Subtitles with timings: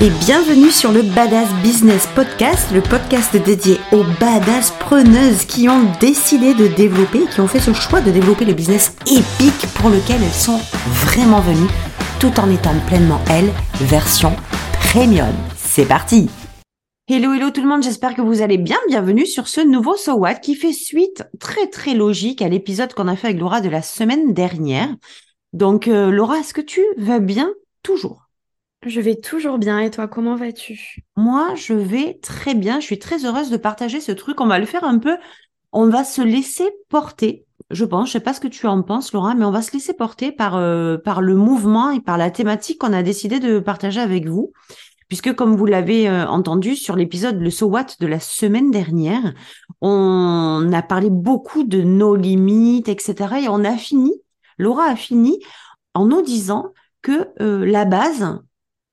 [0.00, 5.90] et bienvenue sur le Badass Business Podcast, le podcast dédié aux badass preneuses qui ont
[5.98, 10.22] décidé de développer, qui ont fait ce choix de développer le business épique pour lequel
[10.22, 10.60] elles sont
[11.04, 11.70] vraiment venues,
[12.20, 13.50] tout en étant pleinement elles,
[13.80, 14.36] version
[14.92, 15.34] premium.
[15.56, 16.30] C'est parti
[17.08, 18.78] Hello, hello tout le monde, j'espère que vous allez bien.
[18.86, 23.08] Bienvenue sur ce nouveau So What qui fait suite très très logique à l'épisode qu'on
[23.08, 24.94] a fait avec Laura de la semaine dernière.
[25.52, 27.50] Donc euh, Laura, est-ce que tu vas bien
[27.82, 28.27] toujours?
[28.86, 31.02] Je vais toujours bien et toi, comment vas-tu?
[31.16, 32.80] Moi, je vais très bien.
[32.80, 34.40] Je suis très heureuse de partager ce truc.
[34.40, 35.16] On va le faire un peu.
[35.72, 37.46] On va se laisser porter.
[37.70, 39.72] Je pense, je sais pas ce que tu en penses, Laura, mais on va se
[39.72, 43.58] laisser porter par euh, par le mouvement et par la thématique qu'on a décidé de
[43.58, 44.52] partager avec vous,
[45.08, 49.34] puisque comme vous l'avez euh, entendu sur l'épisode le So What de la semaine dernière,
[49.82, 53.40] on a parlé beaucoup de nos limites, etc.
[53.42, 54.14] Et on a fini,
[54.56, 55.38] Laura a fini
[55.92, 56.72] en nous disant
[57.02, 58.38] que euh, la base,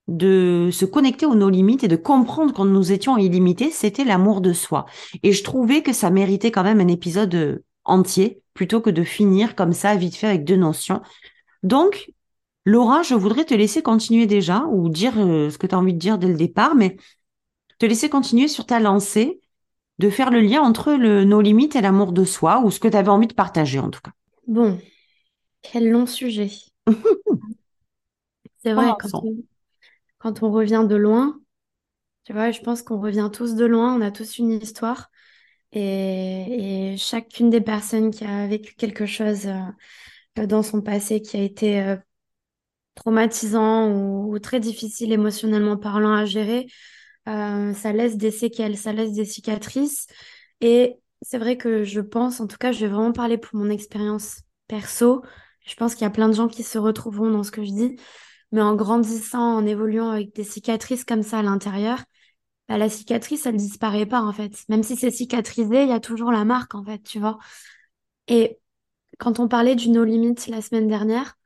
[0.08, 4.42] de se connecter aux nos limites et de comprendre quand nous étions illimités, c'était l'amour
[4.42, 4.86] de soi.
[5.24, 9.04] Et je trouvais que ça méritait quand même un épisode euh, entier plutôt que de
[9.04, 11.02] finir comme ça vite fait avec deux notions.
[11.64, 12.12] Donc,
[12.66, 15.94] Laura, je voudrais te laisser continuer déjà ou dire euh, ce que tu as envie
[15.94, 16.98] de dire dès le départ, mais
[17.80, 19.42] te laisser continuer sur ta lancée,
[19.98, 22.88] de faire le lien entre le, nos limites et l'amour de soi ou ce que
[22.88, 24.12] tu avais envie de partager en tout cas.
[24.48, 24.80] Bon,
[25.62, 26.52] quel long sujet.
[28.64, 29.24] C'est vrai, quand
[30.18, 31.40] quand on revient de loin,
[32.26, 35.12] tu vois, je pense qu'on revient tous de loin, on a tous une histoire.
[35.72, 41.42] Et, chacune des personnes qui a vécu quelque chose euh, dans son passé qui a
[41.44, 41.98] été euh,
[42.96, 46.68] traumatisant ou, très difficile émotionnellement parlant à gérer,
[47.28, 50.08] euh, ça laisse des séquelles, ça laisse des cicatrices.
[50.62, 53.70] Et c'est vrai que je pense, en tout cas, je vais vraiment parler pour mon
[53.70, 55.24] expérience perso.
[55.66, 57.72] Je pense qu'il y a plein de gens qui se retrouveront dans ce que je
[57.72, 58.00] dis.
[58.52, 62.00] Mais en grandissant, en évoluant avec des cicatrices comme ça à l'intérieur,
[62.68, 64.54] bah, la cicatrice, elle disparaît pas en fait.
[64.70, 67.38] Même si c'est cicatrisé, il y a toujours la marque en fait, tu vois.
[68.28, 68.60] Et
[69.18, 71.38] quand on parlait du no limit la semaine dernière,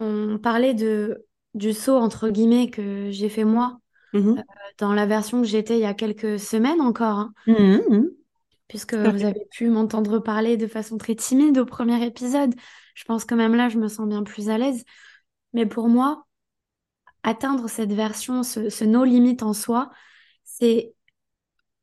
[0.00, 3.80] on parlait de du saut entre guillemets que j'ai fait moi
[4.12, 4.42] mmh euh,
[4.78, 7.18] dans la version que j'étais il y a quelques semaines encore.
[7.18, 7.32] Hein.
[7.46, 8.04] Mmh mmh
[8.68, 12.54] Puisque vous avez pu m'entendre parler de façon très timide au premier épisode.
[12.94, 14.84] Je pense que même là, je me sens bien plus à l'aise.
[15.52, 16.26] Mais pour moi,
[17.22, 19.90] atteindre cette version, ce, no limite en soi,
[20.44, 20.94] c'est,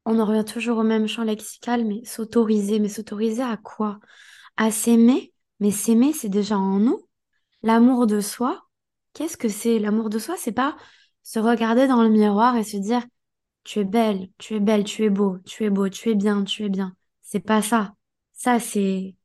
[0.06, 2.80] on en revient toujours au même champ lexical, mais s'autoriser.
[2.80, 4.00] Mais s'autoriser à quoi?
[4.58, 5.34] À s'aimer.
[5.60, 7.08] Mais s'aimer, c'est déjà en nous.
[7.64, 8.64] L'amour de soi,
[9.14, 9.80] qu'est-ce que c'est?
[9.80, 10.78] L'amour de soi, c'est pas
[11.24, 13.04] se regarder dans le miroir et se dire
[13.64, 16.44] tu es belle, tu es belle, tu es beau, tu es beau, tu es bien,
[16.46, 16.96] tu es bien.
[17.22, 17.94] C'est pas ça.
[18.34, 19.16] Ça, c'est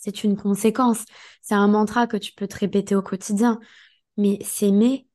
[0.00, 1.04] c'est une conséquence.
[1.42, 3.60] C'est un mantra que tu peux te répéter au quotidien.
[4.16, 5.06] Mais s'aimer,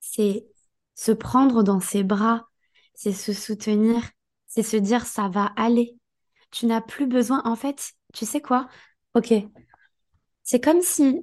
[0.00, 0.46] c'est
[0.94, 2.48] se prendre dans ses bras,
[2.94, 4.02] c'est se soutenir,
[4.46, 5.96] c'est se dire ça va aller.
[6.50, 7.42] Tu n'as plus besoin.
[7.44, 8.68] En fait, tu sais quoi?
[9.14, 9.34] Ok.
[10.42, 11.20] C'est comme si,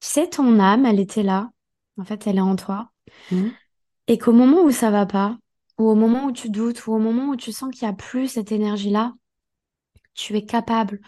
[0.00, 1.50] tu sais, ton âme, elle était là.
[1.98, 2.90] En fait, elle est en toi.
[3.30, 3.48] Mmh.
[4.06, 5.36] Et qu'au moment où ça va pas,
[5.78, 7.96] ou au moment où tu doutes, ou au moment où tu sens qu'il n'y a
[7.96, 9.12] plus cette énergie-là,
[10.14, 11.00] tu es capable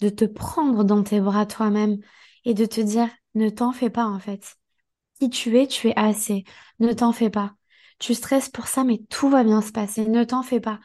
[0.00, 1.98] de te prendre dans tes bras toi-même
[2.44, 4.56] et de te dire ne t'en fais pas en fait.
[5.18, 6.44] Qui tu es, tu es assez.
[6.78, 7.54] Ne t'en fais pas.
[7.98, 10.06] Tu stresses pour ça, mais tout va bien se passer.
[10.06, 10.80] Ne t'en fais pas.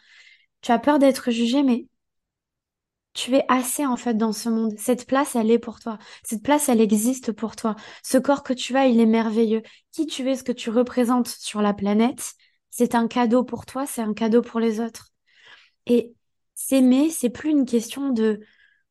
[0.61, 1.87] Tu as peur d'être jugé, mais
[3.13, 4.73] tu es assez en fait dans ce monde.
[4.77, 5.99] Cette place, elle est pour toi.
[6.23, 7.75] Cette place, elle existe pour toi.
[8.03, 9.61] Ce corps que tu as, il est merveilleux.
[9.91, 12.33] Qui tu es, ce que tu représentes sur la planète,
[12.71, 15.09] c'est un cadeau pour toi, c'est un cadeau pour les autres.
[15.85, 16.13] Et
[16.55, 18.39] s'aimer, c'est plus une question de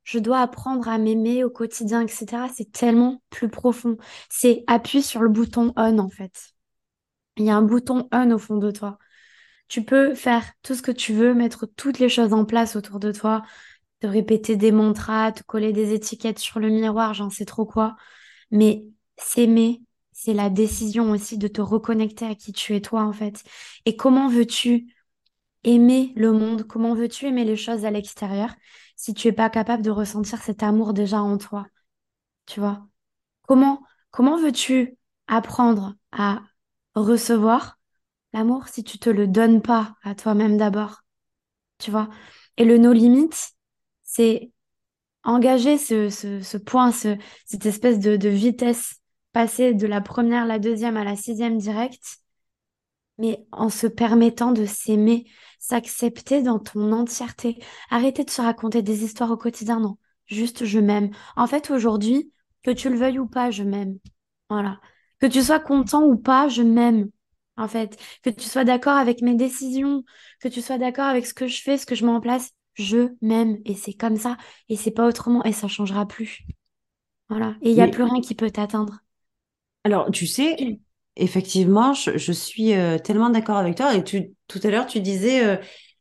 [0.04, 2.48] je dois apprendre à m'aimer au quotidien, etc.
[2.54, 3.96] C'est tellement plus profond.
[4.30, 6.54] C'est appuie sur le bouton on en fait.
[7.36, 8.98] Il y a un bouton on au fond de toi.
[9.68, 13.00] Tu peux faire tout ce que tu veux, mettre toutes les choses en place autour
[13.00, 13.42] de toi,
[14.00, 17.96] te répéter des mantras, te coller des étiquettes sur le miroir, j'en sais trop quoi.
[18.50, 18.86] Mais
[19.16, 23.44] s'aimer, c'est la décision aussi de te reconnecter à qui tu es toi en fait.
[23.86, 24.94] Et comment veux-tu
[25.64, 26.64] aimer le monde?
[26.64, 28.54] Comment veux-tu aimer les choses à l'extérieur?
[29.02, 31.66] Si tu es pas capable de ressentir cet amour déjà en toi
[32.46, 32.86] Tu vois.
[33.48, 33.82] Comment
[34.12, 34.96] comment veux-tu
[35.26, 36.42] apprendre à
[36.94, 37.80] recevoir
[38.32, 41.02] l'amour si tu te le donnes pas à toi-même d'abord
[41.78, 42.10] Tu vois?
[42.58, 43.30] Et le no limit,
[44.04, 44.52] c'est
[45.24, 49.00] engager ce, ce, point, ce, cette espèce de, de vitesse,
[49.32, 52.18] passer de la première, la deuxième à la sixième directe,
[53.18, 55.26] mais en se permettant de s'aimer,
[55.58, 57.58] s'accepter dans ton entièreté.
[57.90, 59.98] Arrêter de se raconter des histoires au quotidien, non.
[60.26, 61.10] Juste je m'aime.
[61.36, 62.32] En fait, aujourd'hui,
[62.62, 63.98] que tu le veuilles ou pas, je m'aime.
[64.50, 64.80] Voilà.
[65.20, 67.10] Que tu sois content ou pas, je m'aime.
[67.56, 67.98] en fait.
[68.22, 70.04] Que tu sois d'accord avec mes décisions,
[70.40, 72.50] que tu sois d'accord avec ce que je fais, ce que je mets en place.
[72.74, 74.38] Je m'aime et c'est comme ça
[74.70, 76.42] et c'est pas autrement et ça changera plus.
[77.28, 77.56] Voilà.
[77.62, 79.00] Et il n'y a Mais plus rien qui peut t'atteindre.
[79.84, 80.80] alors, tu sais,
[81.16, 83.94] effectivement, je, je suis euh, tellement d'accord avec toi.
[83.94, 85.56] Et tu, tout à l'heure, tu disais, euh,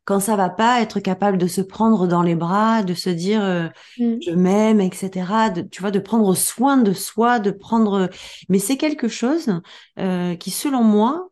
[0.05, 3.43] quand ça va pas, être capable de se prendre dans les bras, de se dire,
[3.43, 3.67] euh,
[3.97, 4.17] Mm.
[4.25, 5.51] je m'aime, etc.
[5.51, 8.09] De, tu vois, de prendre soin de soi, de prendre.
[8.49, 9.61] Mais c'est quelque chose
[9.99, 11.31] euh, qui, selon moi,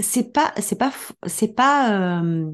[0.00, 0.92] c'est pas, c'est pas,
[1.26, 2.50] c'est pas euh,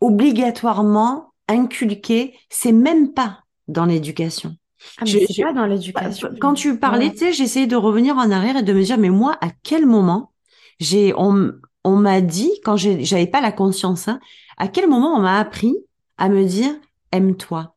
[0.00, 2.38] obligatoirement inculqué.
[2.50, 4.56] C'est même pas dans l'éducation.
[4.98, 6.28] Ah, mais Je, pas dans bah, l'éducation.
[6.40, 9.10] Quand tu parlais, tu sais, j'essayais de revenir en arrière et de me dire, mais
[9.10, 10.32] moi, à quel moment
[10.80, 11.52] j'ai, on,
[11.84, 14.20] on m'a dit, quand j'avais pas la conscience, hein,
[14.56, 15.74] à quel moment on m'a appris
[16.18, 16.70] à me dire,
[17.12, 17.74] aime-toi.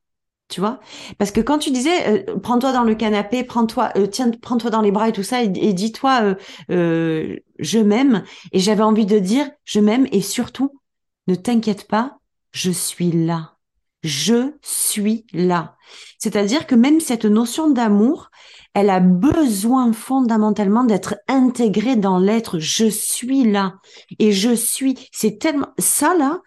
[0.50, 0.82] Tu vois?
[1.18, 4.82] Parce que quand tu disais, euh, prends-toi dans le canapé, prends-toi, euh, tiens, prends-toi dans
[4.82, 6.36] les bras et tout ça, et, et dis-toi,
[6.70, 8.24] euh, je m'aime.
[8.52, 10.82] Et j'avais envie de dire, je m'aime et surtout,
[11.28, 12.18] ne t'inquiète pas,
[12.52, 13.56] je suis là.
[14.04, 15.76] Je suis là.
[16.18, 18.32] C'est-à-dire que même cette notion d'amour,
[18.74, 22.60] elle a besoin fondamentalement d'être intégrée dans l'être.
[22.60, 23.76] Je suis là.
[24.18, 25.10] Et je suis.
[25.12, 26.42] C'est tellement, ça là,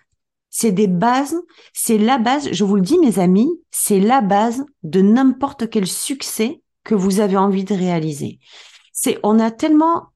[0.56, 1.36] c'est des bases,
[1.72, 5.84] c'est la base, je vous le dis mes amis, c'est la base de n'importe quel
[5.84, 8.38] succès que vous avez envie de réaliser.
[8.92, 10.10] C'est, on a tellement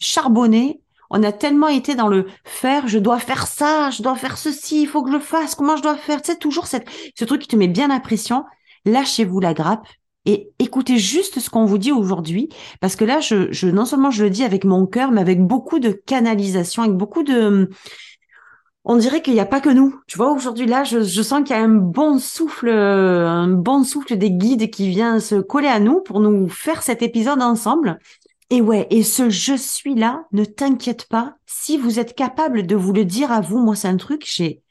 [0.00, 0.80] charbonné,
[1.10, 4.82] on a tellement été dans le faire, je dois faire ça, je dois faire ceci,
[4.82, 7.24] il faut que je le fasse, comment je dois faire, tu sais, toujours cette, ce
[7.24, 8.44] truc qui te met bien la pression.
[8.86, 9.86] Lâchez-vous la grappe
[10.26, 12.48] et écoutez juste ce qu'on vous dit aujourd'hui,
[12.80, 15.78] parce que là, je, non seulement je le dis avec mon cœur, mais avec beaucoup
[15.78, 17.68] de canalisation, avec beaucoup de,
[18.84, 19.98] on dirait qu'il n'y a pas que nous.
[20.06, 23.48] Tu vois, aujourd'hui, là, je, je sens qu'il y a un bon souffle, euh, un
[23.48, 27.40] bon souffle des guides qui vient se coller à nous pour nous faire cet épisode
[27.40, 27.98] ensemble.
[28.50, 32.76] Et ouais, et ce je suis là, ne t'inquiète pas, si vous êtes capable de
[32.76, 34.62] vous le dire à vous, moi c'est un truc, j'ai,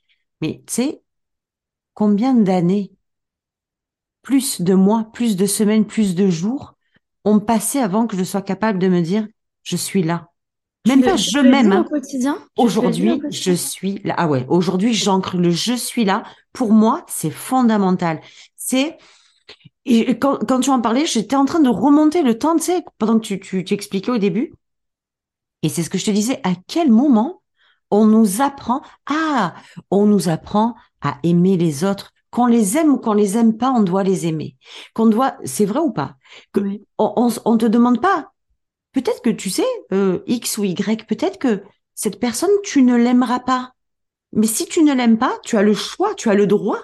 [0.41, 1.01] mais tu sais,
[1.93, 2.91] combien d'années,
[4.21, 6.75] plus de mois, plus de semaines, plus de jours
[7.25, 9.27] ont passé avant que je sois capable de me dire,
[9.63, 10.29] je suis là.
[10.85, 11.85] Même pas je m'aime, au hein.
[11.87, 12.37] quotidien?
[12.57, 14.15] Aujourd'hui, je suis là.
[14.17, 16.23] Ah ouais, aujourd'hui, j'ancre le je suis là.
[16.51, 18.19] Pour moi, c'est fondamental.
[18.57, 18.97] C'est,
[19.85, 22.83] et quand, quand tu en parlais, j'étais en train de remonter le temps, tu sais,
[22.97, 24.53] pendant que tu, tu, tu expliquais au début.
[25.61, 27.41] Et c'est ce que je te disais, à quel moment
[27.91, 29.53] on nous apprend, ah,
[29.91, 32.11] on nous apprend à aimer les autres.
[32.31, 34.55] Qu'on les aime ou qu'on les aime pas, on doit les aimer.
[34.95, 36.15] Qu'on doit, c'est vrai ou pas?
[36.51, 36.83] Que Oui.
[36.97, 38.31] on, on, on te demande pas.
[38.91, 41.61] Peut-être que tu sais, euh, X ou Y, peut-être que
[41.93, 43.73] cette personne, tu ne l'aimeras pas.
[44.31, 46.79] Mais si tu ne l'aimes pas, tu as le choix, tu as le droit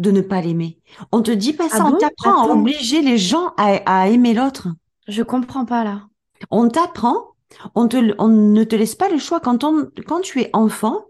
[0.00, 0.78] de ne pas l'aimer.
[1.12, 1.98] On te dit pas Ah ça, on bon?
[1.98, 4.68] t'apprend à obliger les gens à, à aimer l'autre.
[5.08, 6.08] je comprends pas là.
[6.50, 7.34] On t'apprend,
[7.74, 9.40] on te, on ne te laisse pas le choix.
[9.40, 11.06] Quand on, quand tu es enfant,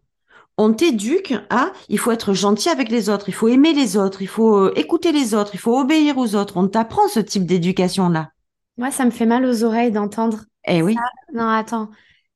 [0.58, 4.22] on t'éduque à, il faut être gentil avec les autres, il faut aimer les autres,
[4.22, 6.56] il faut euh, écouter les autres, il faut obéir aux autres.
[6.56, 8.31] On t'apprend ce type d'éducation-là.
[8.76, 10.96] Moi, ça me fait mal aux oreilles d'entendre Eh oui.
[11.32, 11.90] Non, attends.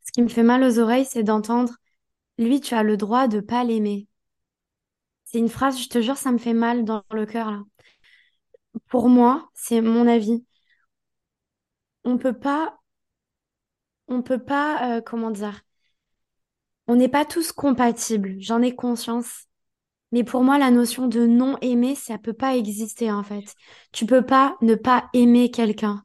[0.05, 1.73] Ce qui me fait mal aux oreilles, c'est d'entendre,
[2.39, 4.07] lui, tu as le droit de pas l'aimer.
[5.35, 7.65] C'est une phrase, je te jure, ça me fait mal dans le cœur là.
[8.87, 10.45] Pour moi, c'est mon avis.
[12.05, 12.79] On peut pas,
[14.07, 15.63] on peut pas, euh, comment dire,
[16.87, 18.37] on n'est pas tous compatibles.
[18.39, 19.49] J'en ai conscience.
[20.13, 23.57] Mais pour moi, la notion de non aimer, ça peut pas exister en fait.
[23.91, 26.05] Tu peux pas ne pas aimer quelqu'un.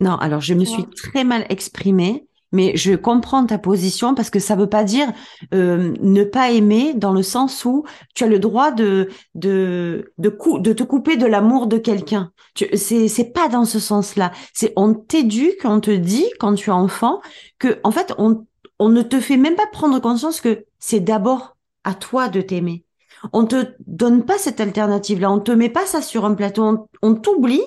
[0.00, 4.38] Non, alors je me suis très mal exprimée, mais je comprends ta position parce que
[4.38, 5.12] ça veut pas dire
[5.54, 7.84] euh, ne pas aimer dans le sens où
[8.14, 12.32] tu as le droit de de de, cou- de te couper de l'amour de quelqu'un.
[12.74, 14.32] C'est c'est pas dans ce sens-là.
[14.54, 17.20] C'est on t'éduque, on te dit quand tu es enfant
[17.58, 18.46] que en fait on
[18.78, 22.84] on ne te fait même pas prendre conscience que c'est d'abord à toi de t'aimer.
[23.32, 26.86] On te donne pas cette alternative-là, on te met pas ça sur un plateau, on,
[27.02, 27.62] on t'oublie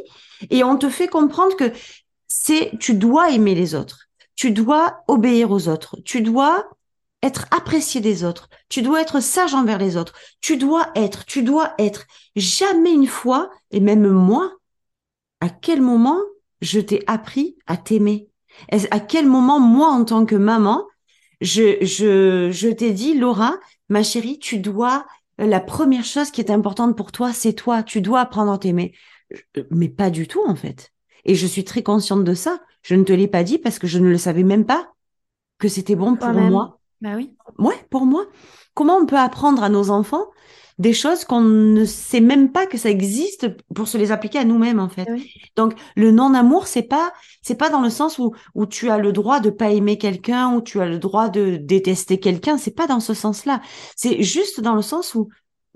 [0.51, 1.71] et on te fait comprendre que
[2.27, 4.08] c'est tu dois aimer les autres,
[4.39, 6.69] tu dois obéir aux autres, tu dois
[7.21, 11.43] être apprécié des autres, tu dois être sage envers les autres, tu dois être, tu
[11.43, 12.05] dois être.
[12.37, 14.53] Jamais une fois, et même moi,
[15.41, 16.21] à quel moment
[16.61, 18.29] je t'ai appris à t'aimer?
[18.91, 20.87] À quel moment, moi, en tant que maman,
[21.41, 23.57] je, je, je t'ai dit, Laura,
[23.89, 25.05] ma chérie, tu dois,
[25.37, 28.93] la première chose qui est importante pour toi, c'est toi, tu dois apprendre à t'aimer.
[29.31, 30.93] Je- Mais pas du tout, en fait.
[31.25, 32.61] Et je suis très consciente de ça.
[32.81, 34.93] Je ne te l'ai pas dit parce que je ne le savais même pas
[35.57, 37.35] que c'était bon pour moi Bah oui.
[37.57, 38.25] Ouais, pour moi.
[38.73, 40.27] Comment on peut apprendre à nos enfants
[40.79, 44.45] des choses qu'on ne sait même pas que ça existe pour se les appliquer à
[44.45, 45.07] nous-mêmes en fait.
[45.11, 45.29] Oui.
[45.57, 49.11] Donc le non-amour c'est pas c'est pas dans le sens où où tu as le
[49.11, 52.87] droit de pas aimer quelqu'un ou tu as le droit de détester quelqu'un, c'est pas
[52.87, 53.61] dans ce sens-là.
[53.97, 55.29] C'est juste dans le sens où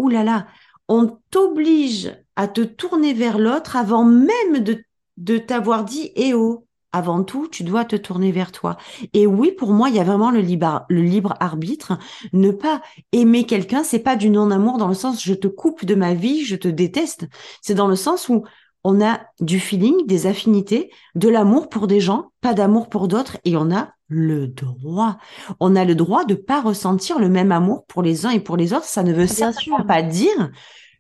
[0.10, 0.48] là là,
[0.88, 4.82] on t'oblige à te tourner vers l'autre avant même de
[5.18, 8.78] de t'avoir dit eh oh avant tout, tu dois te tourner vers toi.
[9.14, 11.98] Et oui, pour moi, il y a vraiment le libre, le libre arbitre.
[12.34, 12.82] Ne pas
[13.12, 16.46] aimer quelqu'un, c'est pas du non-amour dans le sens je te coupe de ma vie,
[16.46, 17.28] je te déteste.
[17.62, 18.44] C'est dans le sens où
[18.84, 23.38] on a du feeling, des affinités, de l'amour pour des gens, pas d'amour pour d'autres,
[23.46, 25.18] et on a le droit.
[25.60, 28.58] On a le droit de pas ressentir le même amour pour les uns et pour
[28.58, 28.86] les autres.
[28.86, 29.86] Ça ne veut Bien certainement sûr.
[29.88, 30.52] pas dire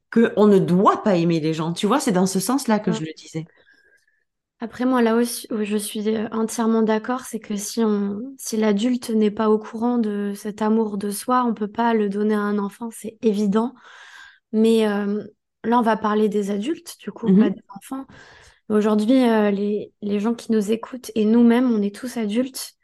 [0.10, 1.74] que on ne doit pas aimer les gens.
[1.74, 2.98] Tu vois, c'est dans ce sens-là que Ouais.
[2.98, 3.50] je le disais.
[4.64, 8.56] Après, moi, là aussi, où je suis euh, entièrement d'accord, c'est que si on, si
[8.56, 12.34] l'adulte n'est pas au courant de cet amour de soi, on peut pas le donner
[12.34, 13.74] à un enfant, c'est évident.
[14.54, 15.22] Mais euh,
[15.66, 17.56] là, on va parler des adultes, du coup, pas Mhm.
[17.56, 18.06] des enfants.
[18.70, 22.76] Aujourd'hui, euh, les, les gens qui nous écoutent et nous-mêmes, on est tous adultes.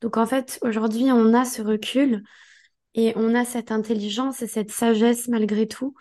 [0.00, 2.24] Donc, en fait, aujourd'hui, on a ce recul
[2.94, 5.94] et on a cette intelligence et cette sagesse, malgré tout,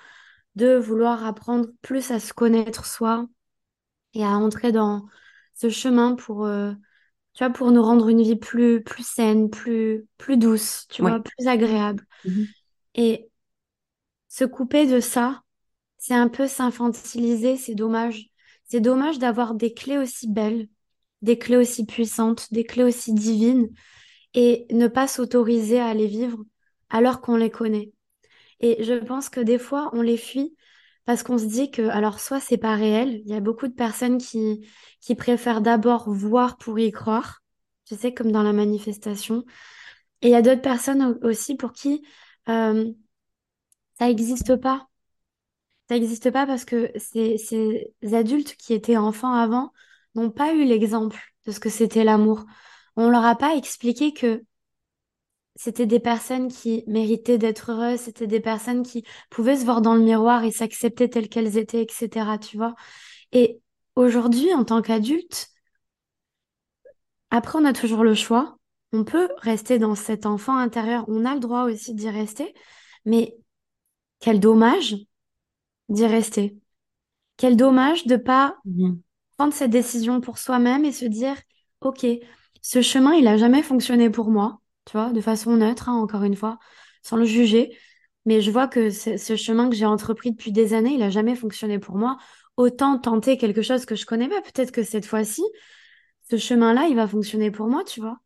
[0.56, 3.28] de vouloir apprendre plus à se connaître soi
[4.14, 5.06] et à entrer dans
[5.56, 6.74] ce chemin pour, euh,
[7.34, 11.14] tu vois, pour nous rendre une vie plus, plus saine, plus, plus douce, tu Ouais.
[11.14, 12.06] vois, plus agréable.
[12.24, 12.54] Mhm.
[12.96, 13.30] Et
[14.28, 15.42] se couper de ça,
[15.98, 18.30] c'est un peu s'infantiliser, c'est dommage.
[18.66, 20.70] C'est dommage d'avoir des clés aussi belles,
[21.22, 23.70] des clés aussi puissantes, des clés aussi divines
[24.36, 26.40] et ne pas s'autoriser à les vivre
[26.90, 27.94] alors qu'on les connaît.
[28.62, 30.56] Et je pense que des fois, on les fuit
[31.06, 33.74] parce qu'on se dit que, alors, soit c'est pas réel, il y a beaucoup de
[33.74, 34.68] personnes qui,
[35.02, 37.42] qui préfèrent d'abord voir pour y croire,
[37.86, 39.44] tu sais, comme dans la manifestation.
[40.22, 42.04] Et il y a d'autres personnes au- aussi pour qui
[42.50, 42.92] euh,
[43.98, 44.88] ça n'existe pas.
[45.90, 49.74] Ça n'existe pas parce que ces, ces adultes qui étaient enfants avant
[50.16, 52.46] n'ont pas eu l'exemple de ce que c'était l'amour.
[52.96, 54.44] On leur a pas expliqué que
[55.56, 59.96] c'était des personnes qui méritaient d'être heureuses, c'était des personnes qui pouvaient se voir dans
[59.96, 62.38] le miroir et s'accepter telles qu'elles étaient, etc.
[62.38, 62.76] Tu vois?
[63.34, 63.62] Et
[63.96, 65.50] aujourd'hui, en tant qu'adulte,
[67.32, 68.58] après, on a toujours le choix.
[68.92, 71.06] On peut rester dans cet enfant intérieur.
[71.08, 72.54] On a le droit aussi d'y rester.
[73.06, 73.36] Mais
[74.20, 74.96] quel dommage
[75.90, 76.58] d'y rester.
[77.38, 79.02] Quel dommage de pas Mhm.
[79.38, 81.36] prendre cette décision pour soi-même et se dire,
[81.82, 82.06] OK,
[82.62, 86.24] ce chemin, il a jamais fonctionné pour moi, tu vois, de façon neutre, hein, encore
[86.24, 86.60] une fois,
[87.02, 87.78] sans le juger.
[88.26, 91.36] Mais je vois que ce, chemin que j'ai entrepris depuis des années, il a jamais
[91.36, 92.18] fonctionné pour moi.
[92.58, 94.42] Autant tenter quelque chose que je connais pas.
[94.42, 95.44] Peut-être que cette fois-ci,
[96.30, 98.20] ce chemin-là, il va fonctionner pour moi, tu vois.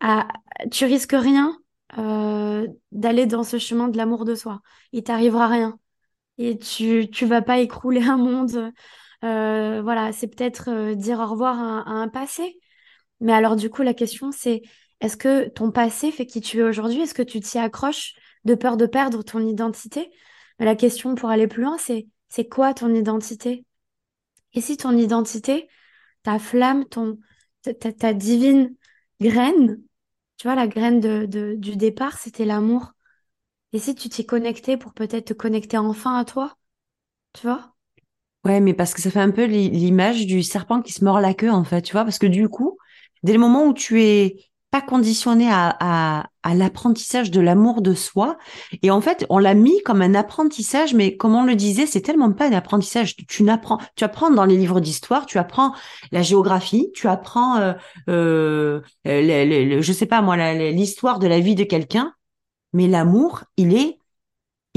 [0.00, 0.28] Ah,
[0.70, 1.58] tu risques rien
[1.98, 4.60] euh, d'aller dans ce chemin de l'amour de soi.
[4.92, 5.78] Il t'arrivera rien.
[6.38, 8.72] Et tu, tu vas pas écrouler un monde.
[9.24, 12.58] Euh, voilà, c'est peut-être euh, dire au revoir à un passé.
[13.20, 14.62] Mais alors, du coup, la question, c'est
[15.00, 17.02] est-ce que ton passé fait qui tu es aujourd'hui?
[17.02, 18.14] Est-ce que tu t'y accroches
[18.44, 20.10] de peur de perdre ton identité?
[20.58, 23.64] La question pour aller plus loin, c'est c'est quoi ton identité?
[24.54, 25.68] Et si ton identité,
[26.24, 27.18] ta flamme, ton,
[27.98, 28.74] ta, divine
[29.20, 29.82] graine,
[30.38, 32.92] tu vois, la graine du départ, c'était l'amour.
[33.72, 36.56] Et si tu t'y connectais pour peut-être te connecter enfin à toi,
[37.34, 37.74] tu vois?
[38.44, 41.20] Ouais, mais parce que ça fait un peu l'i- l'image du serpent qui se mord
[41.20, 42.78] la queue, en fait, tu vois, parce que du coup,
[43.22, 44.36] dès le moment où tu es
[44.70, 48.36] pas conditionné à, à, à l'apprentissage de l'amour de soi,
[48.82, 52.02] et en fait, on l'a mis comme un apprentissage, mais comme on le disait, c'est
[52.02, 53.16] tellement pas un apprentissage.
[53.16, 55.74] Tu, n'apprends, tu apprends dans les livres d'histoire, tu apprends
[56.12, 57.72] la géographie, tu apprends, euh,
[59.06, 62.12] euh, je sais pas moi, l'histoire de la vie de quelqu'un,
[62.72, 63.98] mais l'amour, il est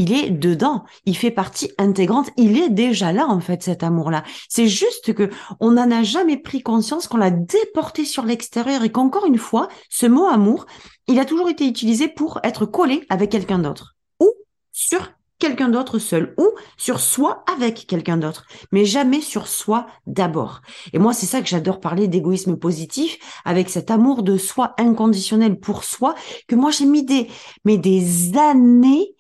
[0.02, 4.24] il est dedans, il fait partie intégrante, il est déjà là en fait cet amour-là.
[4.50, 5.30] C'est juste que
[5.60, 9.68] on n'en a jamais pris conscience, qu'on l'a déporté sur l'extérieur et qu'encore une fois,
[9.90, 10.66] ce mot amour,
[11.08, 13.96] il a toujours été utilisé pour être collé avec quelqu'un d'autre.
[14.20, 14.32] Ou
[14.72, 16.34] sur quelqu'un d'autre seul.
[16.40, 20.62] Ou sur soi avec quelqu'un d'autre, mais jamais sur soi d'abord.
[20.94, 25.60] Et moi, c'est ça que j'adore parler d'égoïsme positif avec cet amour de soi inconditionnel
[25.60, 26.16] pour soi
[26.48, 27.28] que moi j'ai mis des
[27.66, 29.16] mais des années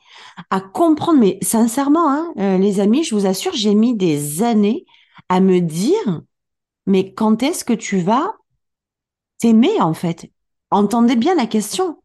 [0.49, 4.85] à comprendre, mais sincèrement, hein, euh, les amis, je vous assure, j'ai mis des années
[5.29, 6.21] à me dire,
[6.85, 8.33] mais quand est-ce que tu vas
[9.39, 10.31] t'aimer en fait?
[10.69, 12.01] Entendez bien la question.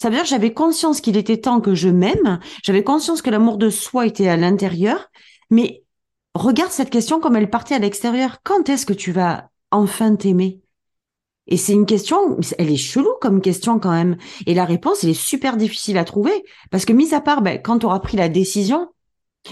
[0.00, 3.30] Ça veut dire que j'avais conscience qu'il était temps que je m'aime, j'avais conscience que
[3.30, 5.10] l'amour de soi était à l'intérieur,
[5.50, 5.84] mais
[6.34, 8.38] regarde cette question comme elle partait à l'extérieur.
[8.42, 10.60] Quand est-ce que tu vas enfin t'aimer?
[11.48, 14.16] Et c'est une question, elle est chelou comme question quand même.
[14.46, 16.44] Et la réponse, elle est super difficile à trouver.
[16.70, 18.88] Parce que, mis à part, ben, quand tu auras pris la décision,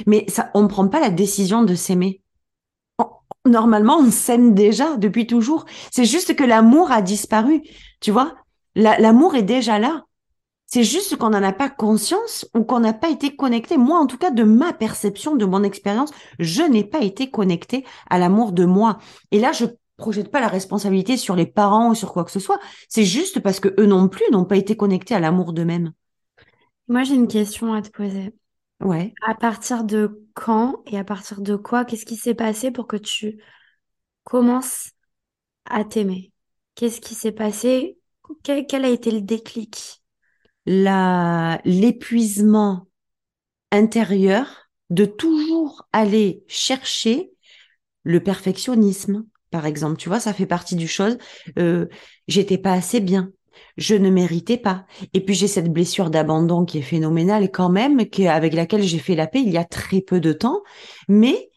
[0.07, 2.21] mais ça, on ne prend pas la décision de s'aimer.
[3.47, 5.67] Normalement, on s'aime déjà depuis toujours.
[5.91, 7.63] C'est juste que l'amour a disparu.
[8.01, 8.35] Tu vois,
[8.75, 10.05] l'amour est déjà là.
[10.67, 13.77] C'est juste qu'on n'en a pas conscience ou qu'on n'a pas été connecté.
[13.77, 17.85] Moi, en tout cas, de ma perception, de mon expérience, je n'ai pas été connecté
[18.09, 18.99] à l'amour de moi.
[19.31, 22.41] Et là, je projette pas la responsabilité sur les parents ou sur quoi que ce
[22.41, 22.61] soit.
[22.89, 25.93] C'est juste parce que eux non plus n'ont pas été connectés à l'amour d'eux-mêmes.
[26.89, 28.35] Moi, j'ai une question à te poser.
[28.81, 29.15] Ouais.
[29.27, 32.97] À partir de quand et à partir de quoi, qu'est-ce qui s'est passé pour que
[32.97, 33.39] tu
[34.25, 34.91] commences
[35.65, 36.33] à t'aimer?
[36.75, 37.99] Qu'est-ce qui s'est passé?
[38.43, 40.03] Quel, quel, a été le déclic?
[40.67, 42.89] La l'épuisement
[43.71, 47.31] intérieur de toujours aller chercher
[48.03, 49.25] le perfectionnisme,
[49.55, 49.99] par exemple.
[49.99, 51.17] Tu vois, ça fait partie du chose.
[51.61, 51.87] Euh,
[52.27, 53.31] J'étais pas assez bien.
[53.77, 54.85] Je ne méritais pas.
[55.13, 59.15] Et puis j'ai cette blessure d'abandon qui est phénoménale quand même, avec laquelle j'ai fait
[59.15, 60.61] la paix il y a très peu de temps,
[61.07, 61.51] mais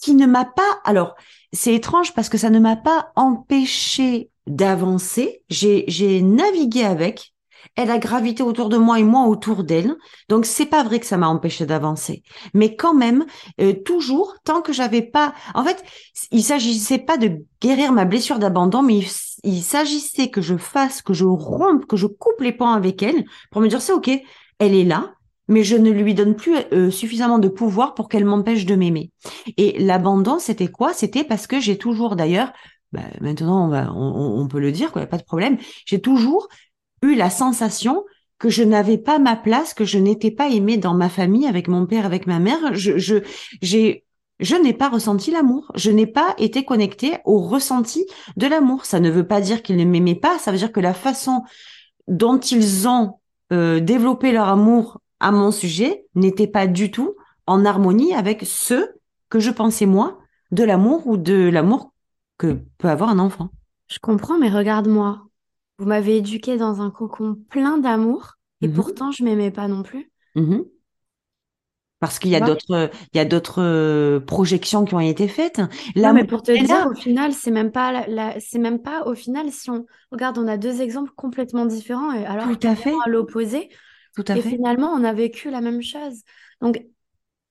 [0.00, 0.80] qui ne m'a pas.
[0.84, 1.16] Alors,
[1.52, 5.42] c'est étrange parce que ça ne m'a pas empêché d'avancer.
[5.48, 7.32] J'ai navigué avec,
[7.74, 9.96] elle a gravité autour de moi et moi autour d'elle.
[10.28, 12.22] Donc c'est pas vrai que ça m'a empêché d'avancer,
[12.54, 13.26] mais quand même
[13.60, 15.34] euh, toujours tant que j'avais pas.
[15.54, 15.82] En fait,
[16.30, 19.00] il s'agissait pas de guérir ma blessure d'abandon, mais
[19.44, 23.24] il, s'agissait que je fasse, que je rompe, que je coupe les ponts avec elle
[23.50, 24.10] pour me dire c'est ok,
[24.58, 25.12] elle est là.
[25.48, 29.12] Mais je ne lui donne plus euh, suffisamment de pouvoir pour qu'elle m'empêche de m'aimer.
[29.56, 30.92] Et l'abandon, c'était quoi?
[30.92, 32.52] C'était parce que j'ai toujours, d'ailleurs,
[32.92, 35.58] bah, maintenant on, va, on, peut le dire, quoi, pas de problème.
[35.84, 36.48] J'ai toujours
[37.14, 38.04] la sensation
[38.38, 41.68] que je n'avais pas ma place, que je n'étais pas aimée dans ma famille avec
[41.68, 42.74] mon père, avec ma mère.
[42.74, 42.98] Je,
[44.40, 45.72] je n'ai pas ressenti l'amour.
[45.74, 48.04] Je n'ai pas été connectée au ressenti
[48.36, 48.84] de l'amour.
[48.84, 50.38] Ça ne veut pas dire qu'ils ne m'aimaient pas.
[50.38, 51.42] Ça veut dire que la façon
[52.08, 53.18] dont ils ont
[53.52, 57.14] euh, développé leur amour à mon sujet n'était pas du tout
[57.46, 58.90] en harmonie avec ce
[59.28, 60.18] que je pensais moi
[60.50, 61.92] de l'amour ou de l'amour
[62.38, 63.50] que peut avoir un enfant.
[63.88, 65.25] Je comprends, mais regarde-moi.
[65.78, 68.74] Vous m'avez éduqué dans un cocon plein d'amour et mhm.
[68.74, 70.10] pourtant je m'aimais pas non plus.
[70.34, 70.64] Mhm.
[71.98, 75.62] Parce qu'il y a d'autres, il y a d'autres euh, projections qui ont été faites.
[75.94, 78.04] Là, mais pour te dire, au final, c'est même pas,
[78.38, 79.50] c'est même pas au final.
[79.50, 82.92] Si on regarde, on a deux exemples complètement différents, et alors Tout à fait.
[83.06, 83.70] à l'opposé.
[84.14, 86.22] Tout à et finalement, on a vécu la même chose.
[86.60, 86.84] Donc,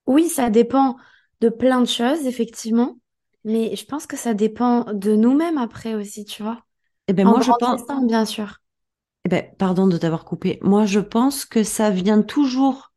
[0.06, 0.96] oui, ça dépend
[1.42, 2.98] de plein de choses, effectivement,
[3.44, 6.65] mais je pense que ça dépend de nous-mêmes après aussi, tu vois.
[7.08, 7.82] Eh ben, moi, je pense.
[8.04, 8.60] bien sûr.
[9.26, 10.60] Eh ben, pardon de t'avoir coupé.
[10.62, 12.92] Moi, je pense que ça vient toujours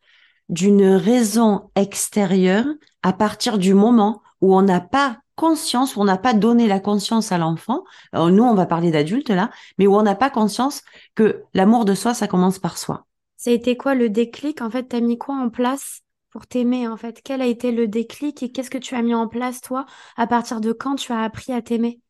[0.49, 2.67] d'une raison extérieure
[3.03, 6.81] à partir du moment où on n'a pas conscience, où on n'a pas donné la
[6.81, 7.85] conscience à l'enfant.
[8.13, 10.83] Nous, on va parler d'adultes là, mais où on n'a pas conscience
[11.15, 13.07] que l'amour de soi, ça commence par soi.
[13.37, 14.61] Ça a été quoi le déclic?
[14.63, 17.87] En fait, t'as mis quoi en place pour t'aimer En fait, quel a été le
[17.87, 21.13] déclic et qu'est-ce que tu as mis en place toi À partir de quand tu
[21.13, 22.01] as appris à t'aimer?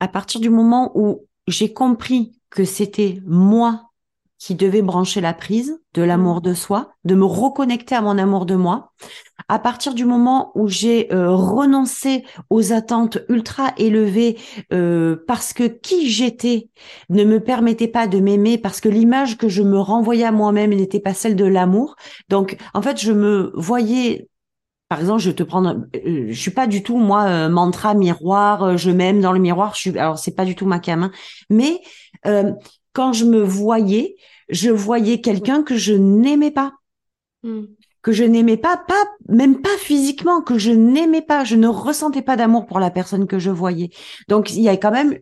[0.00, 3.88] À partir du moment où j'ai compris que c'était moi
[4.38, 8.46] qui devais brancher la prise de l'amour de soi, de me reconnecter à mon amour
[8.46, 8.92] de moi.
[9.48, 14.38] À partir du moment où j'ai euh, renoncé aux attentes ultra élevées
[14.72, 16.70] euh, parce que qui j'étais
[17.08, 20.70] ne me permettait pas de m'aimer, parce que l'image que je me renvoyais à moi-même
[20.70, 21.96] n'était pas celle de l'amour.
[22.28, 24.28] Donc, en fait, je me voyais
[24.88, 28.62] par exemple, je te prends, euh, je suis pas du tout moi euh, mantra miroir,
[28.62, 29.74] euh, je m'aime dans le miroir.
[29.74, 31.12] Je suis, alors c'est pas du tout ma cam, hein.
[31.50, 31.80] mais
[32.94, 34.16] quand je me voyais,
[34.48, 36.72] je voyais quelqu'un que je n'aimais pas,
[37.42, 37.64] hmm.
[38.02, 42.22] que je n'aimais pas, pas même pas physiquement, que je n'aimais pas, je ne ressentais
[42.22, 43.90] pas d'amour pour la personne que je voyais.
[44.28, 45.18] Donc il y a quand même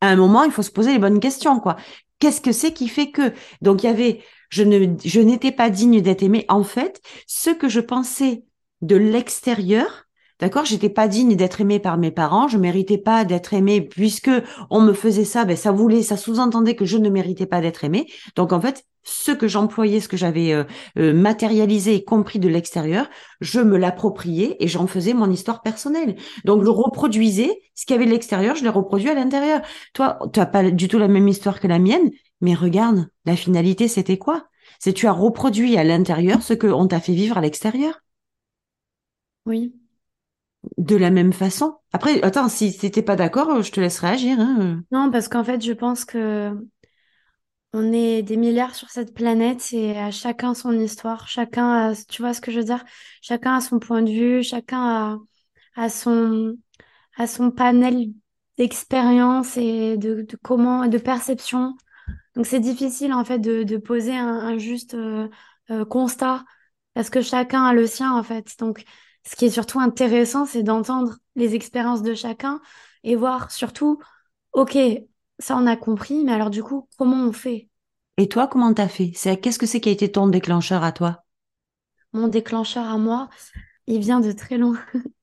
[0.00, 1.76] à un moment, il faut se poser les bonnes questions, quoi.
[2.18, 4.22] Qu'est-ce que c'est qui fait que Donc il y avait
[4.54, 6.44] je n'étais pas digne d'être aimée.
[6.48, 8.44] En fait, ce que je pensais
[8.82, 10.04] de l'extérieur,
[10.40, 14.30] d'accord, j'étais pas digne d'être aimée par mes parents, je méritais pas d'être aimée puisque
[14.70, 17.84] on me faisait ça, ben ça voulait, ça sous-entendait que je ne méritais pas d'être
[17.84, 18.06] aimée.
[18.36, 20.64] Donc en fait, ce que j'employais, ce que j'avais euh,
[20.98, 23.08] euh, matérialisé et compris de l'extérieur,
[23.40, 26.16] je me l'appropriais et j'en faisais mon histoire personnelle.
[26.44, 29.60] Donc je reproduisais ce qu'il y avait de l'extérieur, je l'ai reproduit à l'intérieur.
[29.92, 32.10] Toi, tu n'as pas du tout la même histoire que la mienne,
[32.44, 34.46] mais regarde, la finalité, c'était quoi?
[34.78, 38.00] C'est tu as reproduit à l'intérieur ce qu'on t'a fait vivre à l'extérieur.
[39.46, 39.74] Oui.
[40.78, 41.78] De la même façon.
[41.92, 44.38] Après, attends, si t'étais pas d'accord, je te laisserai agir.
[44.38, 44.82] Hein.
[44.92, 46.54] Non, parce qu'en fait, je pense que
[47.72, 52.22] on est des milliards sur cette planète et à chacun son histoire, chacun a, tu
[52.22, 52.84] vois ce que je veux dire,
[53.20, 55.18] chacun a son point de vue, chacun
[55.76, 56.56] a, a son,
[57.16, 58.12] a son panel
[58.58, 61.74] d'expérience et de, de comment, de perception.
[62.36, 65.28] Donc c'est difficile en fait de, de poser un, un juste euh,
[65.70, 66.44] euh, constat
[66.94, 68.58] parce que chacun a le sien en fait.
[68.58, 68.84] Donc
[69.26, 72.60] ce qui est surtout intéressant, c'est d'entendre les expériences de chacun
[73.04, 74.00] et voir surtout,
[74.52, 74.76] ok,
[75.38, 77.68] ça on a compris, mais alors du coup, comment on fait?
[78.16, 79.12] Et toi, comment t'as fait?
[79.14, 81.24] C'est, qu'est-ce que c'est qui a été ton déclencheur à toi?
[82.14, 83.28] Mon déclencheur à moi,
[83.86, 84.78] il vient de très loin.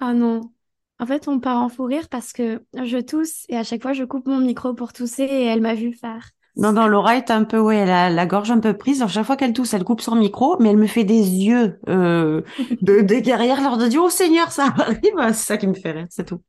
[0.00, 0.52] Ah non.
[1.00, 3.92] En fait, on part en fou rire parce que je tousse et à chaque fois,
[3.92, 6.30] je coupe mon micro pour tousser et elle m'a vu faire.
[6.56, 9.00] Non, non, Laura est un peu, ouais, elle a la gorge un peu prise.
[9.00, 11.78] Alors, chaque fois qu'elle tousse, elle coupe son micro, mais elle me fait des yeux
[11.88, 12.42] euh,
[12.82, 14.98] de, de guerrière, leur de dire, oh Seigneur, ça arrive.
[15.28, 16.40] C'est ça qui me fait rire, c'est tout.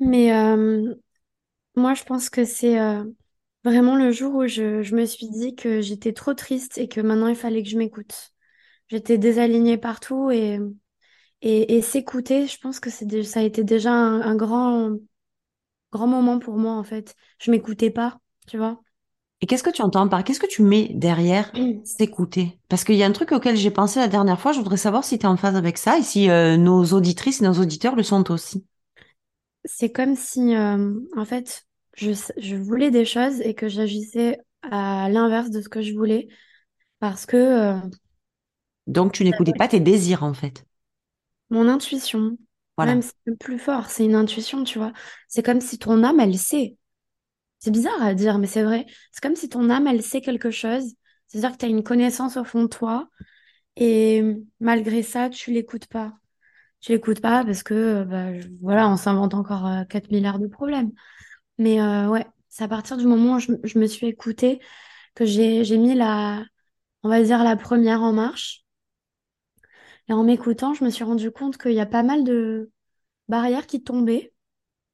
[0.00, 0.94] Mais euh,
[1.76, 3.04] moi, je pense que c'est euh,
[3.64, 7.00] vraiment le jour où je, je me suis dit que j'étais trop triste et que
[7.00, 8.32] maintenant, il fallait que je m'écoute.
[8.88, 10.58] J'étais désalignée partout et,
[11.42, 14.96] et, et s'écouter, je pense que c'est ça a été déjà un, un grand,
[15.92, 17.14] grand moment pour moi, en fait.
[17.40, 18.82] Je m'écoutais pas, tu vois.
[19.42, 21.52] Et qu'est-ce que tu entends par, qu'est-ce que tu mets derrière
[21.82, 22.58] s'écouter?
[22.68, 25.04] Parce qu'il y a un truc auquel j'ai pensé la dernière fois, je voudrais savoir
[25.04, 27.96] si tu es en phase avec ça et si euh, nos auditrices et nos auditeurs
[27.96, 28.64] le sont aussi.
[29.64, 35.50] C'est comme si, euh, en fait, je voulais des choses et que j'agissais à l'inverse
[35.50, 36.28] de ce que je voulais
[37.00, 37.80] parce que euh,
[38.86, 40.64] Donc, tu n'écoutais pas tes désirs, en fait.
[41.52, 42.38] Mon intuition,
[42.82, 43.02] même Voilà.
[43.02, 44.92] c'est le plus fort, c'est une intuition, tu vois.
[45.28, 46.76] C'est comme si ton âme, elle sait.
[47.58, 48.86] C'est bizarre à dire, mais c'est vrai.
[49.12, 50.94] C'est comme si ton âme, elle sait quelque chose.
[51.28, 53.08] C'est-à-dire que tu as une connaissance au fond de toi
[53.76, 54.22] et
[54.60, 56.14] malgré ça, tu l'écoutes pas.
[56.80, 60.38] Tu l'écoutes pas parce que, euh, bah, je- voilà, on s'invente encore euh, 4 milliards
[60.40, 60.92] de problèmes.
[61.58, 64.60] Mais euh, ouais, c'est à partir du moment où je, je me suis écoutée
[65.14, 66.44] que j'ai, j'ai mis la,
[67.04, 68.61] on va dire, la première en marche.
[70.08, 72.70] Et en m'écoutant, je me suis rendu compte qu'il y a pas mal de
[73.28, 74.34] barrières qui tombaient,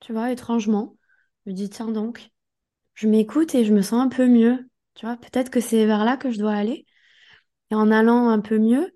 [0.00, 0.96] tu vois, étrangement.
[1.46, 2.30] Je me dis, tiens donc,
[2.94, 4.68] je m'écoute et je me sens un peu mieux.
[4.94, 6.86] Tu vois, peut-être que c'est vers là que je dois aller.
[7.70, 8.92] Et en allant un peu mieux,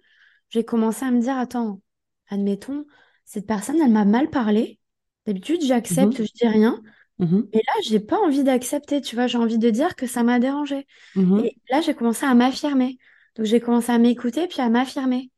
[0.51, 1.81] j'ai commencé à me dire, attends,
[2.29, 2.87] admettons,
[3.25, 4.81] cette personne, elle m'a mal parlé.
[5.27, 6.83] D'habitude, j'accepte, Mhm, je dis rien.
[7.19, 10.25] mhm, Mais là, j'ai pas envie d'accepter, tu vois, j'ai envie de dire que ça
[10.25, 10.87] m'a dérangé.
[11.15, 11.43] mhm.
[11.43, 12.99] Et là, j'ai commencé à m'affirmer.
[13.37, 15.32] Donc, j'ai commencé à m'écouter puis à m'affirmer.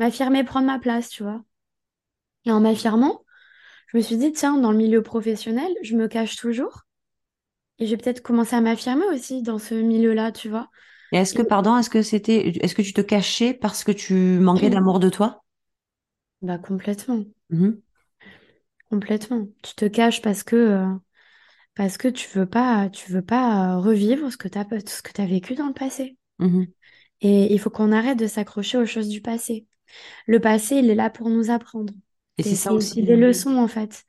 [0.00, 1.44] M'affirmer, prendre ma place, tu vois.
[2.44, 3.24] Et en m'affirmant,
[3.88, 6.82] je me suis dit, tiens, dans le milieu professionnel, je me cache toujours.
[7.78, 10.70] Et j'ai peut-être commencé à m'affirmer aussi dans ce milieu-là, tu vois.
[11.12, 14.14] Et est-ce que, pardon, est-ce que c'était, est-ce que tu te cachais parce que tu
[14.40, 15.42] manquais d'amour de toi?
[16.42, 17.24] Bah, complètement.
[17.50, 17.82] Mhm,
[18.90, 19.48] Complètement.
[19.62, 20.86] Tu te caches parce que, euh,
[21.76, 25.12] parce que tu veux pas, tu veux pas euh, revivre ce que t'as, ce que
[25.12, 26.18] t'as vécu dans le passé.
[26.38, 26.72] mhm.
[27.22, 29.66] Et il faut qu'on arrête de s'accrocher aux choses du passé.
[30.26, 31.92] Le passé, il est là pour nous apprendre.
[32.38, 33.02] Et c'est ça aussi.
[33.02, 34.04] des leçons, en fait.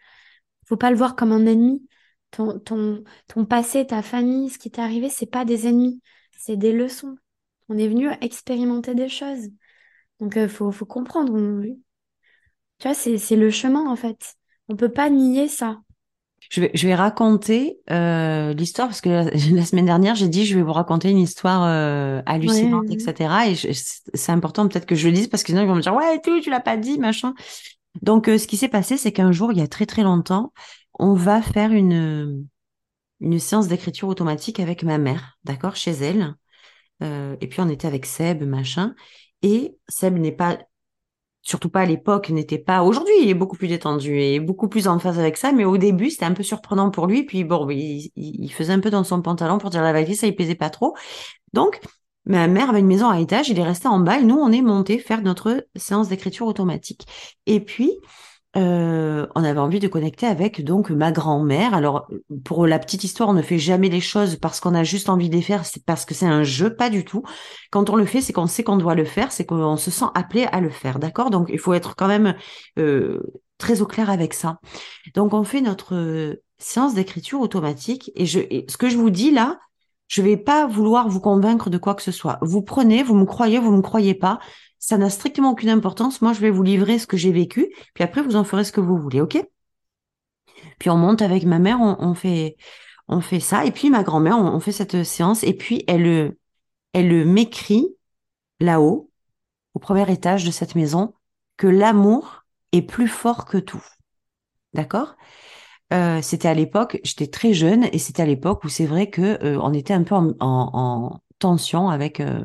[0.67, 1.88] Faut pas le voir comme un ennemi.
[2.32, 6.02] Ton, ton, ton passé, ta famille, ce qui t'est arrivé, c'est pas des ennemis,
[6.38, 7.17] c'est des leçons.
[7.70, 9.50] On est venu expérimenter des choses.
[10.20, 11.34] Donc, il faut, faut comprendre.
[11.36, 11.63] On-
[12.80, 14.36] tu vois, c'est, c'est le chemin, en fait.
[14.67, 15.82] On peut pas nier ça.
[16.49, 19.23] Je vais, je vais raconter euh, l'histoire parce que la,
[19.56, 22.95] la semaine dernière, j'ai dit je vais vous raconter une histoire euh, hallucinante, Ouais.
[22.95, 23.47] etc.
[23.49, 23.56] Et
[24.13, 26.19] c'est important peut-être que je le dise parce que sinon ils vont me dire ouais,
[26.21, 27.34] tout, tu l'as pas dit, machin.
[28.01, 30.54] Donc euh, ce qui s'est passé, c'est qu'un jour, il y a très très longtemps,
[30.99, 32.45] on va faire une
[33.19, 36.36] une séance d'écriture automatique avec ma mère, d'accord, chez elle.
[37.04, 38.95] Euh, et puis on était avec Seb, machin.
[39.41, 40.60] Et Seb n'est pas
[41.41, 42.84] surtout pas à l'époque, n'était pas.
[42.84, 45.77] Aujourd'hui, il est beaucoup plus détendu et beaucoup plus en phase avec ça, mais au
[45.77, 47.23] début, c'était un peu surprenant pour lui.
[47.23, 50.27] Puis bon, il, il- faisait un peu dans son pantalon pour dire la vérité, ça
[50.27, 50.95] il plaisait pas trop.
[51.54, 51.80] Donc,
[52.25, 54.51] ma mère avait une maison à étage, il est resté en bas et nous, on
[54.51, 57.08] est monté faire notre séance d'écriture automatique.
[57.47, 57.91] Et puis,
[58.58, 61.74] euh, on avait envie de connecter avec donc ma grand-mère.
[61.74, 62.08] Alors
[62.44, 65.30] pour la petite histoire, on ne fait jamais les choses parce qu'on a juste envie
[65.30, 67.24] de les faire, c'est parce que c'est un jeu, pas du tout.
[67.72, 70.06] Quand on le fait, c'est qu'on sait qu'on doit le faire, c'est qu'on se sent
[70.16, 71.30] appelé à le faire, d'accord?
[71.30, 72.36] Donc il faut être quand même
[72.78, 73.22] euh,
[73.58, 74.60] très au clair avec ça.
[75.14, 79.10] Donc on fait notre euh, séance d'écriture automatique et je et ce que je vous
[79.12, 79.60] dis là,
[80.10, 82.38] je vais pas vouloir vous convaincre de quoi que ce soit.
[82.42, 84.40] Vous prenez, vous me croyez, vous me croyez pas.
[84.82, 86.22] Ça n'a strictement aucune importance.
[86.24, 88.72] Moi, je vais vous livrer ce que j'ai vécu, puis après, vous en ferez ce
[88.72, 89.38] que vous voulez, ok?
[90.80, 92.58] Puis on monte avec ma mère, on, fait,
[93.08, 96.36] on fait ça, et puis ma grand-mère, on, fait cette séance, et puis elle,
[96.94, 97.96] elle m'écrit
[98.60, 99.12] là-haut,
[99.76, 101.13] au premier étage de cette maison,
[101.58, 103.86] que l'amour est plus fort que tout.
[104.74, 105.15] D'accord?
[105.94, 109.44] Euh, c'était à l'époque, j'étais très jeune, et c'était à l'époque où c'est vrai que
[109.46, 112.41] euh, on était un peu en tension avec euh,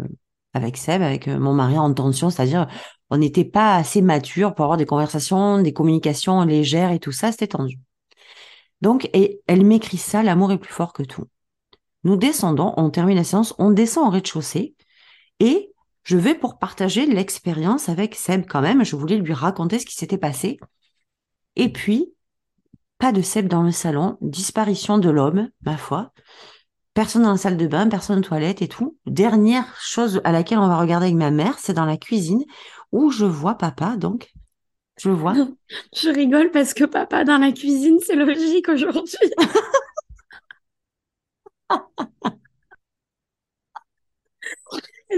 [0.57, 2.67] avec Seb, avec euh, mon mari en tension, c'est-à-dire
[3.11, 7.31] on n'était pas assez mature pour avoir des conversations, des communications légères et tout ça,
[7.31, 7.79] c'était tendu.
[8.81, 11.25] Donc, et elle m'écrit ça, l'amour est plus fort que tout.
[12.05, 14.75] Nous descendons, on termine la séance, on descend au rez-de-chaussée
[15.41, 18.85] et je vais pour partager l'expérience avec Seb quand même.
[18.85, 20.59] Je voulais lui raconter ce qui s'était passé.
[21.57, 22.13] Et puis,
[22.99, 26.13] pas de Seb dans le salon, disparition de l'homme, ma foi.
[26.97, 28.97] Personne dans la salle de bain, personne aux toilettes et tout.
[29.05, 32.43] Dernière chose à laquelle on va regarder avec ma mère, c'est dans la cuisine
[32.91, 34.33] où je vois papa, donc.
[34.99, 35.35] Je vois.
[35.95, 39.31] Je rigole parce que papa dans la cuisine, c'est logique aujourd'hui.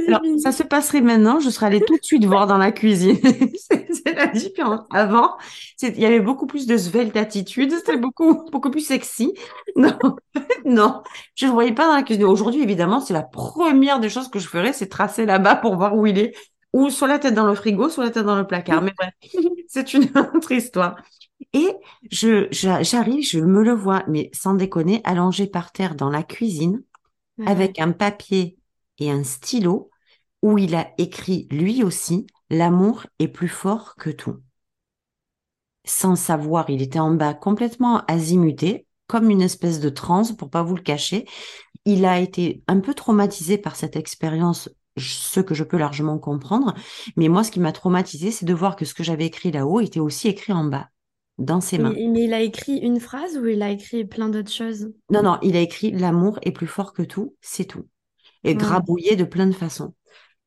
[0.06, 3.16] Alors, ça se passerait maintenant, je serais allée tout de suite voir dans la cuisine.
[3.62, 4.80] c'est la différence.
[4.90, 5.36] Avant,
[5.82, 9.34] il y avait beaucoup plus de svelte attitude, c'était beaucoup, beaucoup plus sexy.
[9.76, 9.96] Non,
[10.64, 11.02] non,
[11.36, 12.24] je ne voyais pas dans la cuisine.
[12.24, 15.96] Aujourd'hui, évidemment, c'est la première des choses que je ferais, c'est tracer là-bas pour voir
[15.96, 16.34] où il est.
[16.72, 18.82] Ou soit la tête dans le frigo, soit la tête dans le placard.
[18.82, 19.12] Mais bref,
[19.68, 20.96] c'est une autre histoire.
[21.52, 21.68] Et
[22.10, 26.82] je, j'arrive, je me le vois, mais sans déconner, allongé par terre dans la cuisine,
[27.46, 28.58] avec un papier
[28.98, 29.90] et un stylo
[30.42, 34.38] où il a écrit lui aussi L'amour est plus fort que tout.
[35.84, 40.62] Sans savoir, il était en bas complètement azimuté, comme une espèce de transe, pour pas
[40.62, 41.26] vous le cacher.
[41.84, 46.74] Il a été un peu traumatisé par cette expérience, ce que je peux largement comprendre.
[47.16, 49.80] Mais moi, ce qui m'a traumatisé, c'est de voir que ce que j'avais écrit là-haut
[49.80, 50.88] était aussi écrit en bas,
[51.36, 51.92] dans ses mains.
[51.92, 54.90] Mais, il a écrit une phrase ou il a écrit plein d'autres choses?
[55.10, 57.84] Non, non, il a écrit L'amour est plus fort que tout, c'est tout
[58.44, 59.94] et grabouillé de plein de façons.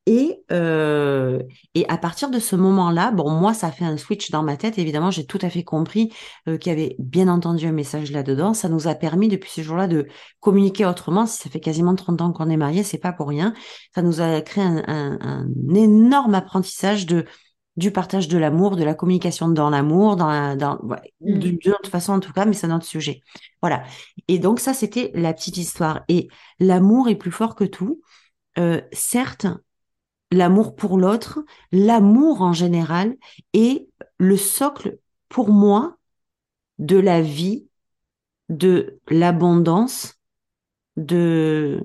[0.08, 1.40] Et, euh,
[1.76, 4.58] et à partir de ce moment-là, bon, moi, ça a fait un switch dans ma
[4.58, 4.80] tête.
[4.80, 6.12] Évidemment, j'ai tout à fait compris
[6.48, 8.56] euh, qu'il y avait bien entendu un message là-dedans.
[8.56, 10.08] Ça nous a permis depuis ce jour-là de
[10.40, 11.28] communiquer autrement.
[11.28, 13.54] Si ça fait quasiment 30 ans qu'on est mariés, c'est pas pour rien.
[13.94, 17.26] Ça nous a créé un, un, un énorme apprentissage de
[17.82, 20.80] du partage de l'amour, de la communication dans l'amour, dans, la, dans
[21.22, 21.40] mmh.
[21.40, 23.22] d'une autre façon en tout cas, mais c'est notre sujet.
[23.62, 23.84] Voilà.
[24.28, 26.04] Et donc ça, c'était la petite histoire.
[26.08, 26.28] Et
[26.60, 28.02] l'amour est plus fort que tout.
[28.60, 29.48] Euh, certes,
[30.32, 33.16] l'amour pour l'autre, l'amour en général
[33.54, 33.88] est
[34.20, 35.98] le socle pour moi
[36.78, 37.68] de la vie,
[38.50, 40.20] de l'abondance,
[40.98, 41.84] de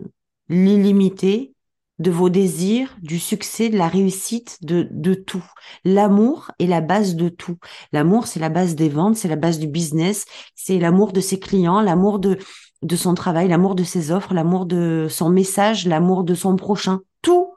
[0.51, 1.56] l'illimité,
[1.99, 5.45] de vos désirs, du succès, de la réussite, de, de tout.
[5.85, 7.57] L'amour est la base de tout.
[7.93, 11.39] L'amour, c'est la base des ventes, c'est la base du business, c'est l'amour de ses
[11.39, 12.39] clients, l'amour de,
[12.83, 17.01] de son travail, l'amour de ses offres, l'amour de son message, l'amour de son prochain.
[17.23, 17.53] Tout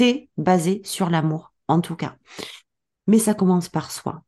[0.00, 2.16] est basé sur l'amour, en tout cas.
[3.06, 4.22] Mais ça commence par soi.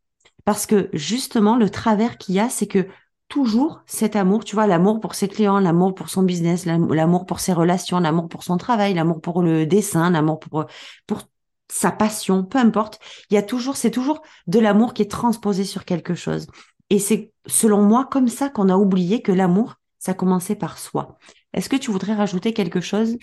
[0.45, 2.87] Parce que justement, le travers qu'il y a, c'est que
[3.29, 7.41] toujours cet amour, tu vois, l'amour pour ses clients, l'amour pour son business, l'amour pour
[7.41, 10.67] ses relations, l'amour pour son travail, l'amour pour le dessin, l'amour pour,
[11.07, 11.23] pour
[11.71, 13.01] sa passion, peu importe.
[13.31, 16.47] Il y a toujours, c'est toujours de l'amour qui est transposé sur quelque chose.
[16.91, 21.19] Et c'est, selon moi, comme ça qu'on a oublié que l'amour, ça commençait par soi.
[21.55, 23.17] Est-ce que tu voudrais rajouter quelque chose,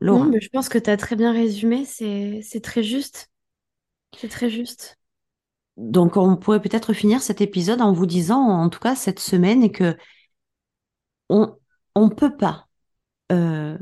[0.00, 0.24] Laura?
[0.24, 1.84] Non, mais je pense que tu as très bien résumé.
[1.84, 3.30] C'est, c'est très juste.
[4.18, 4.98] C'est très juste.
[5.76, 9.70] Donc, on pourrait peut-être finir cet épisode en vous disant, en tout cas cette semaine,
[9.70, 9.96] que
[11.28, 11.56] on
[11.94, 12.66] on peut pas
[13.32, 13.78] euh,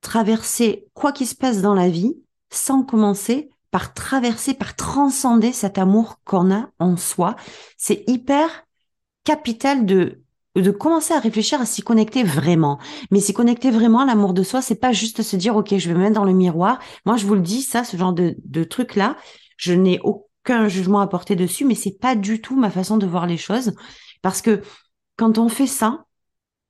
[0.00, 2.16] traverser quoi qu'il se passe dans la vie
[2.50, 7.36] sans commencer par traverser, par transcender cet amour qu'on a en soi.
[7.76, 8.66] C'est hyper
[9.24, 10.22] capital de
[10.54, 12.78] de commencer à réfléchir à s'y connecter vraiment.
[13.10, 15.88] Mais s'y connecter vraiment à l'amour de soi, c'est pas juste se dire ok, je
[15.88, 16.78] vais me mettre dans le miroir.
[17.04, 19.16] Moi, je vous le dis, ça, ce genre de, de truc là,
[19.58, 22.96] je n'ai aucun qu'un jugement à porter dessus, mais c'est pas du tout ma façon
[22.96, 23.74] de voir les choses.
[24.22, 24.62] Parce que
[25.16, 26.04] quand on fait ça,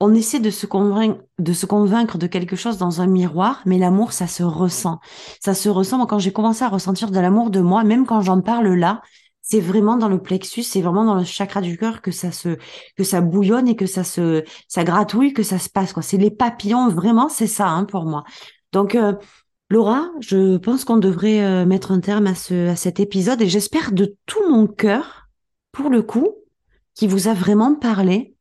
[0.00, 3.78] on essaie de se convaincre, de se convaincre de quelque chose dans un miroir, mais
[3.78, 5.00] l'amour, ça se ressent.
[5.40, 5.96] Ça se ressent.
[5.98, 9.00] Moi, quand j'ai commencé à ressentir de l'amour de moi, même quand j'en parle là,
[9.40, 12.58] c'est vraiment dans le plexus, c'est vraiment dans le chakra du cœur que ça se,
[12.96, 16.02] que ça bouillonne et que ça se, ça gratouille, que ça se passe, quoi.
[16.02, 18.24] C'est les papillons, vraiment, c'est ça, hein, pour moi.
[18.72, 19.14] Donc, euh,
[19.68, 23.48] Laura, je pense qu'on devrait euh, mettre un terme à, ce, à cet épisode et
[23.48, 25.28] j'espère de tout mon cœur,
[25.72, 26.34] pour le coup,
[26.94, 28.34] qui vous a vraiment parlé.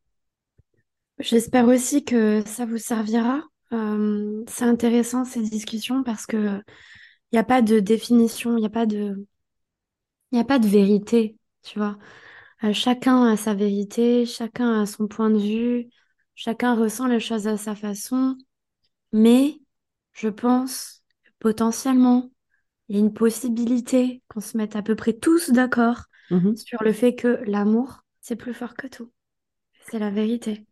[1.20, 3.42] J'espère aussi que ça vous servira.
[3.74, 6.62] Euh, c'est intéressant ces discussions parce que
[7.32, 9.26] il n'y a pas de définition, il n'y a pas de,
[10.32, 11.98] il a pas de vérité, tu vois.
[12.64, 15.90] Euh, chacun a sa vérité, chacun a son point de vue,
[16.36, 18.38] chacun ressent les choses à sa façon,
[19.12, 19.60] mais
[20.14, 20.94] je pense
[21.45, 22.31] potentiellement,
[22.89, 26.58] il y a une possibilité qu'on se mette à peu près tous d'accord mhm.
[26.58, 29.12] sur le fait que l'amour, c'est plus fort que tout.
[29.88, 30.65] C'est la vérité.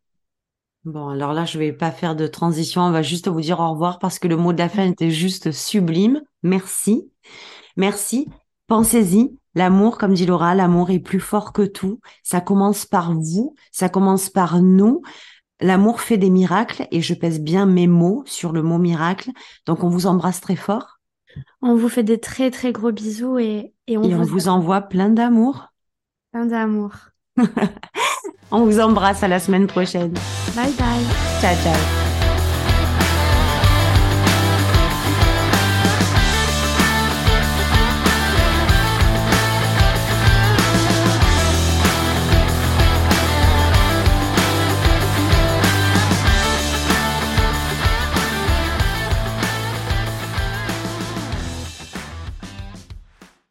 [0.84, 3.70] Bon, alors là, je vais pas faire de transition, on va juste vous dire au
[3.70, 6.24] revoir parce que le mot de la fin était juste sublime.
[6.42, 7.08] Merci.
[7.78, 8.28] Merci.
[8.66, 12.00] Pensez-y, L'amour, comme dit Laura, l'amour est plus fort que tout.
[12.24, 15.04] Ça commence par vous, ça commence par nous.
[15.64, 19.32] L'amour fait des miracles et je pèse bien mes mots sur le mot miracle.
[19.66, 21.00] Donc on vous embrasse très fort.
[21.62, 24.48] On vous fait des très très gros bisous et, et on, et vous, on vous
[24.50, 25.70] envoie plein d'amour.
[26.34, 26.92] Plein d'amour.
[28.52, 30.14] on vous embrasse à la semaine prochaine.
[30.54, 31.06] Bye bye.
[31.42, 32.03] Ciao ciao.